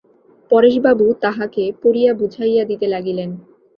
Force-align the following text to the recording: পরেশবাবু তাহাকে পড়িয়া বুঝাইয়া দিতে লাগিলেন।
পরেশবাবু 0.51 1.05
তাহাকে 1.21 1.63
পড়িয়া 1.81 2.11
বুঝাইয়া 2.13 2.63
দিতে 2.65 2.85
লাগিলেন। 2.87 3.29